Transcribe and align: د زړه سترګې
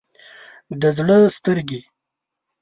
د 0.81 0.83
زړه 0.97 1.17
سترګې 1.35 1.81